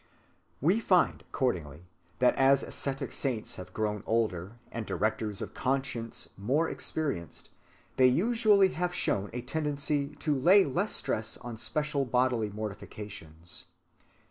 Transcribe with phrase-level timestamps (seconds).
[0.61, 1.85] (216) We find accordingly
[2.17, 7.51] that as ascetic saints have grown older, and directors of conscience more experienced,
[7.97, 13.65] they usually have shown a tendency to lay less stress on special bodily mortifications.